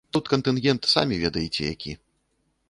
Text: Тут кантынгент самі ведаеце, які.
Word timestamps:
Тут 0.15 0.29
кантынгент 0.33 0.89
самі 0.93 1.15
ведаеце, 1.25 1.61
які. 1.73 1.95